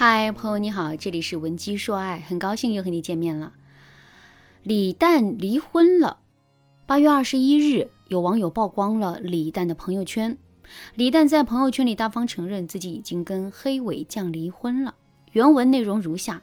[0.00, 3.52] 嗨，朋友你好，这里是文姬说爱，很高兴又和你见面了。
[4.62, 6.20] 李诞离婚了。
[6.86, 10.38] 八月二十一日，有网友曝光了李诞的朋友圈。
[10.94, 14.94] 李诞在朋友圈里大方承认自己已经跟黑尾酱离婚了。
[15.32, 16.40] 原文内容如下：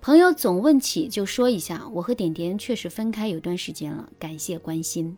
[0.00, 5.16] 朋友总问起，就说一下，我和点点确实分开有段时间了，感谢关心。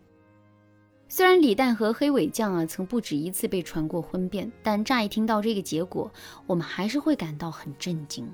[1.15, 6.11] 虽然李诞和黑尾酱啊曾不止一次被传过婚变，但乍一听到这个结果，
[6.47, 8.27] 我们还是会感到很震惊。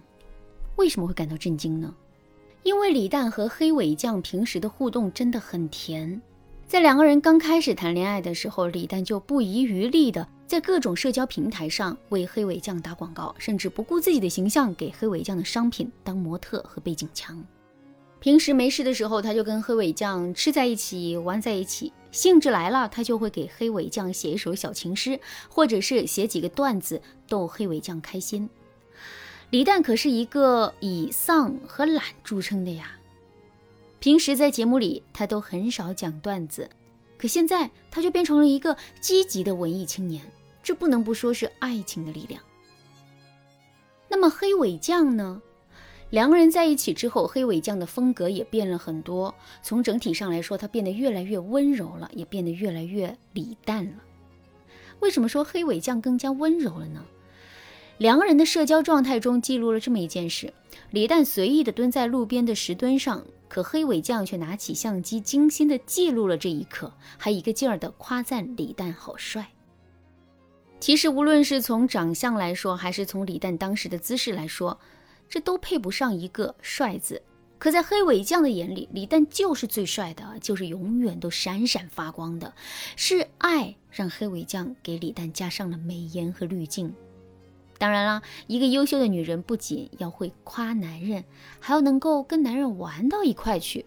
[0.77, 1.93] 为什么会感到震惊呢？
[2.63, 6.23] 因为李诞和黑尾酱平时的互动真的很甜。
[6.69, 17.45] 在两个人刚开始谈恋爱的时候，李诞就不遗余力的在各种社交平台上为黑尾酱打广告，甚至不顾自己的形象给黑尾酱的商品当模特和背景墙。
[18.21, 21.93] 平时没事的时候，他就跟黑尾酱吃在一起，玩在一起。
[22.11, 28.49] 兴致来了，他就会给黑尾酱写一首小情诗，或者是写几个段子逗黑尾酱开心。
[29.51, 32.93] 李诞可是一个以丧和懒著称的呀。
[34.01, 36.69] 平时在节目里，他都很少讲段子，
[37.17, 40.25] 可现在他就变成了一个积极的文艺青年，
[40.63, 42.43] 这不能不说是爱情的力量。
[44.09, 45.43] 那么黑尾酱呢？
[46.11, 49.35] 两个人在一起之后，黑尾酱的风格也变了很多。
[49.63, 53.93] 从整体上来说，他变得越来越温柔了，也变得越来越李诞了。
[55.01, 57.05] 为什么说黑尾酱更加温柔了呢？
[57.99, 60.53] 两个人的社交状态中记录了这么一件事：
[60.91, 69.49] 李诞随意地蹲在路边的石墩上，可黑尾酱却拿起相机精心地记录了这一刻，还一个劲儿地夸赞李诞好帅。
[70.81, 74.79] 其实，无论是从长相来说，还是从李诞当时的姿势来说，
[75.29, 77.23] 这都配不上一个帅字，
[77.59, 82.55] 可在黑尾酱的眼里，李诞就是最帅的，就是永远都闪闪发光的。
[82.97, 86.95] 是爱让黑尾酱给李诞加上了美颜和滤镜。
[87.81, 91.23] 当然啦，一个优秀的女人不仅要会夸男人，
[91.61, 93.87] 还要能够跟男人玩到一块去。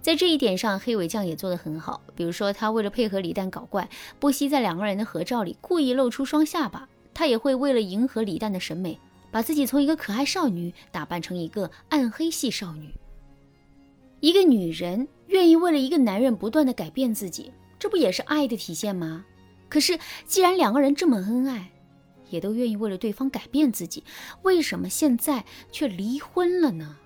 [0.00, 2.00] 在这一点上，黑尾酱也做得很好。
[2.16, 3.88] 比如说，她为了配合李诞搞怪，
[4.18, 6.88] 不惜在两个人的合照里故意露出双下巴。
[7.14, 8.98] 她也会为了迎合李诞的审美。
[9.30, 12.92] 把自己从一个可爱少女打扮成一个暗黑系少女。
[14.20, 19.24] 一个女人愿意为了一个男人不断的改变自己，这不也是爱的体现吗？
[19.68, 21.70] 可是既然两个人这么恩爱，
[22.30, 24.02] 也都愿意为了对方改变自己，
[24.42, 26.96] 为什么现在却离婚了呢？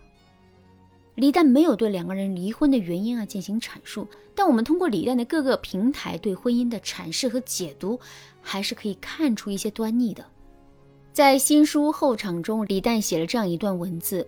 [1.16, 8.00] 李诞没有对两个人离婚的原因啊进行阐述，但我们通过李诞的各个平台对婚姻的阐释和解读，
[8.40, 10.24] 还是可以看出一些端倪的。
[11.12, 14.26] 在新书后场中，李诞写了这样一段文字：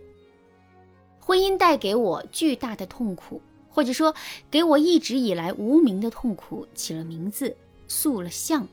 [1.19, 3.41] 婚姻带给我巨大的痛苦，
[3.71, 4.15] 或者说
[4.50, 7.56] 给我一直以来无名的痛苦起了名字，
[7.89, 8.69] 塑了像。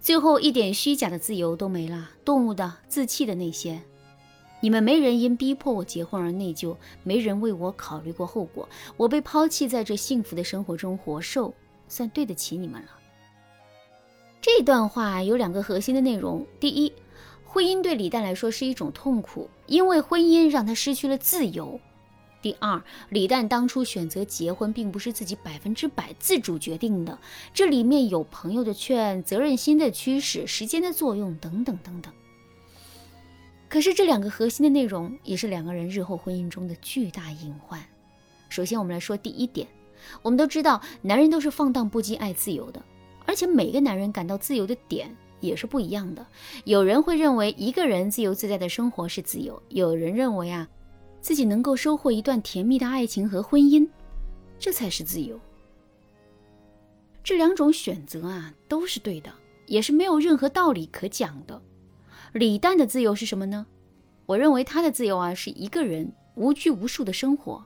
[0.00, 3.80] 最后一点虚假的自由都没了，动物的、自弃的那些，
[4.58, 11.54] 你们没人因逼迫我结婚而内疚，没人为我考虑过后果，我被抛弃在这幸福的生活中活受，
[11.86, 12.88] 算对得起你们了。
[14.40, 16.92] 这段话有两个核心的内容：第一。
[17.54, 21.80] 婚姻对李诞来说是一种痛苦，因为婚姻让他失去了自由。
[22.42, 27.16] 第二，李诞当初选择结婚，并不是自己百分之百自主决定的，
[27.52, 32.12] 这里面有朋友的劝、责任心的驱使、时间的作用等等等等。
[33.68, 37.80] 可是这两个核心的内容，也是两个人日后婚姻中的巨大隐患。
[38.48, 39.68] 首先，我们来说第一点，
[40.22, 42.82] 我们都知道，男人都是放荡不羁、爱自由的，
[43.24, 45.16] 而且每个男人感到自由的点。
[45.44, 46.26] 也是不一样的。
[46.64, 50.68] 有人会认为一个人自由自在的生活是自由，有人认为啊，
[51.20, 53.88] 自己能够收获一段甜蜜的爱情和婚姻，
[54.58, 55.38] 这才是自由。
[57.22, 59.32] 这两种选择啊，都是对的，
[59.66, 61.62] 也是没有任何道理可讲的。
[62.32, 63.66] 李诞的自由是什么呢？
[64.26, 67.64] 我认为他的自由啊，是一个人无拘无束的生活，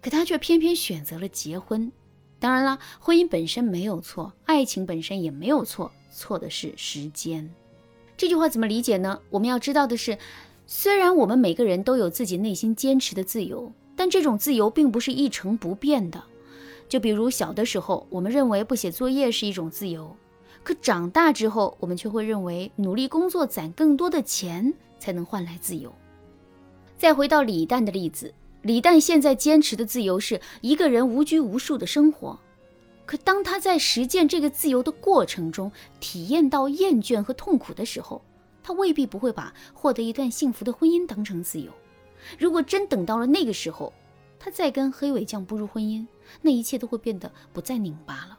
[0.00, 1.90] 可他却偏偏选择了结婚。
[2.38, 5.90] 当然了，婚姻本身没有错，爱情本身也没有错。
[6.14, 7.52] 错的是时间，
[8.16, 9.20] 这句话怎么理解呢？
[9.30, 10.16] 我们要知道的是，
[10.66, 16.22] 虽然我们每个人都有自己内心坚持的自由，但这种自由并不是一成不变的。
[16.88, 20.14] 就比如小的时候，我们认为不写作业是一种自由，
[20.62, 25.92] 可长大之后，我们却会认为努力工作攒更多的钱才能换来自由。
[26.96, 28.32] 再回到李诞的例子，
[28.62, 32.38] 李诞现在坚持的自由是一个人无拘无束的生活。
[33.06, 35.70] 可当他在实践这个自由的过程中，
[36.00, 38.22] 体验到厌倦和痛苦的时候，
[38.62, 41.70] 他未必不会把获得一段幸福的婚姻当成自由。
[42.38, 43.92] 如果真等到了那个时候，
[44.38, 46.06] 他再跟黑尾酱步入婚姻，
[46.40, 48.38] 那一切都会变得不再拧巴了。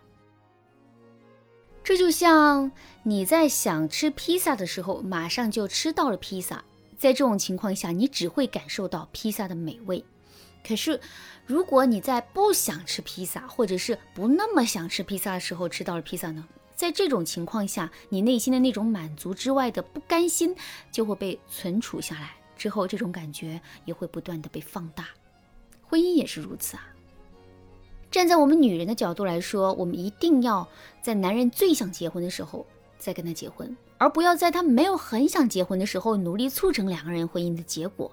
[1.83, 2.71] 这就像
[3.03, 6.63] 你在想吃披萨的时候，马上就吃到了披萨，
[6.97, 10.03] 在这种情况下，你只会感受到披萨的美味。
[10.65, 10.99] 可是，
[11.45, 16.43] 如果你在不想吃披萨，或者是不那么想吃披萨的时候吃到了披萨呢？
[16.75, 20.55] 在这种情况下，你内心的那种满足之外的不甘心
[20.91, 25.05] 就会被存储下来，之后这种感觉也会不断的被放大。
[25.83, 26.89] 婚姻也是如此啊。
[28.09, 30.67] 站在我们女人的角度来说，我们一定要
[31.01, 32.65] 在男人最想结婚的时候
[32.97, 38.11] 再跟他结婚，而不要在他没有很想结婚的时候努力促成两个人婚姻的结果。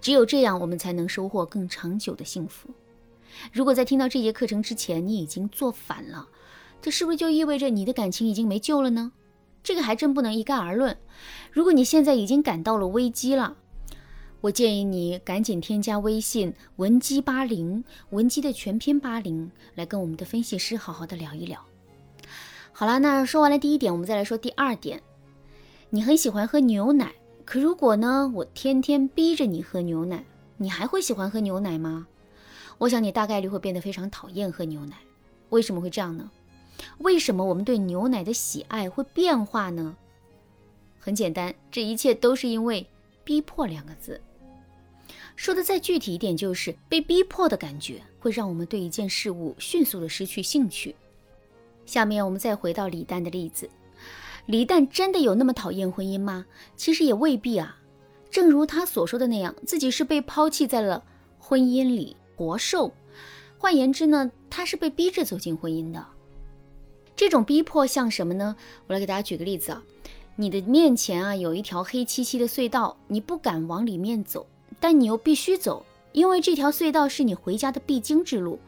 [0.00, 2.70] 只有这样，我们才能收获更长久的幸福。
[3.52, 6.28] 如果在听到这节课程之前你已经做反了，
[6.80, 9.12] 这是不是就意味着你的感情已经没救了呢？
[9.62, 10.96] 这个还真不能一概而论。
[11.50, 13.56] 如果你现在已经感到了危机了，
[14.40, 21.60] 我建议你赶紧添加微信文姬八零，文姬的全拼八零，来跟我们的分析师好好的聊一聊。
[22.72, 25.02] 好了，那说完了第一点，我们再来说第二点。
[25.90, 27.12] 你很喜欢喝牛奶。
[27.46, 28.28] 可如果呢？
[28.34, 30.24] 我天天逼着你喝牛奶，
[30.56, 32.08] 你还会喜欢喝牛奶吗？
[32.78, 34.96] 我想你大概率会变得非常讨厌喝牛奶。
[35.50, 36.28] 为什么会这样呢？
[36.98, 39.96] 为什么我们对牛奶的喜爱会变化呢？
[40.98, 42.84] 很简单，这一切都是因为
[43.22, 44.20] “逼迫”两个字。
[45.36, 50.96] 说的再具体一点，就是被逼迫的感觉会让我们对一件事物迅速的失去兴趣。
[51.86, 53.70] 下面我们再回到李诞的例子。
[54.46, 56.46] 李诞真的有那么讨厌婚姻吗？
[56.76, 57.76] 其实也未必啊。
[58.30, 61.02] 正如他所说的那样，自己是被抛弃在了
[61.38, 62.92] 婚姻里活受。
[63.58, 66.06] 换言之呢，他是被逼着走进婚姻的。
[67.16, 68.54] 这种逼迫像什么呢？
[68.86, 69.82] 我来给大家举个例子啊。
[70.36, 74.46] 你的面前啊有一条黑漆漆的隧道，你不敢往里面走，
[74.78, 78.60] 但你又必须走，因为这条隧道是你回家的必经之路。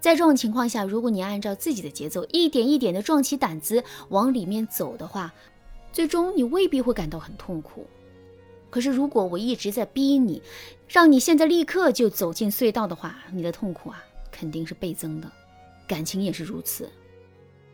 [0.00, 5.32] 在这种情况下，如果你按照自己的节奏，一点一点的壮起胆子往里面走的话，
[5.92, 7.86] 最终你未必会感到很痛苦。
[8.70, 10.40] 可是，如果我一直在逼你，
[10.88, 15.30] 让你现在立刻就走进隧道的话，你的痛苦啊肯定是倍增的。
[15.86, 16.88] 感情也是如此。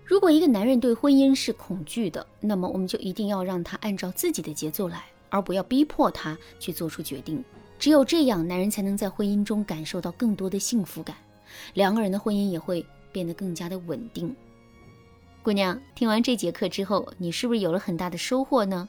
[0.04, 7.44] 如果一个男人对婚姻是恐惧的，那么我们就一定要让他按照自己的节奏来，而不要逼迫他去做出决定。
[7.78, 11.14] 只有这样，男人才能在婚姻中感受到更多的幸福感。
[11.74, 14.34] 两个人的婚姻也会变得更加的稳定。
[15.42, 18.88] 姑娘，听完这节课之后，你是不是有了很大的收获呢？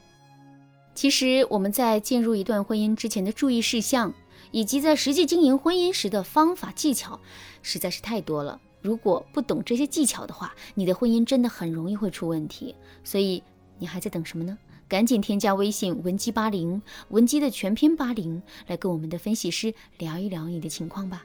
[0.94, 4.12] 其实我们在进入一段婚姻之前的注意事项，
[4.50, 7.20] 以及在实际经营婚姻时的方法技巧，
[7.62, 8.60] 实在是太多了。
[8.82, 12.74] 如果不懂这些技巧的话，你的婚姻真的很容易会出问题。
[13.04, 13.40] 所以
[13.78, 14.58] 你还在等什么呢？
[14.88, 21.24] 赶紧添加微信文姬八零，文姬的全拼八零，来跟我们的分析师聊一聊你的情况吧。